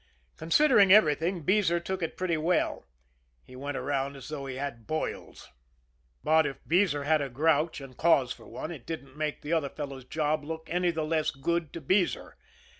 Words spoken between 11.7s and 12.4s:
to Beezer.